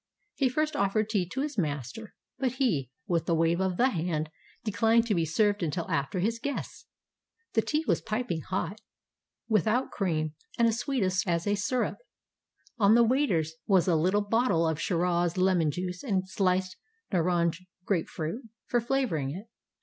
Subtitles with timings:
[0.33, 4.31] He first offered tea to his master, but he, with a wave of the hand,
[4.65, 6.87] decUned to be served until after his guests.
[7.53, 8.81] The tea was piping hot,
[9.47, 11.99] without cream, and as sweet as a syrup.
[12.79, 16.77] On the waiters was a little bottle of Shiraz lemon juice and sUced
[17.13, 19.49] naranj (grape fruit) for flavoring it.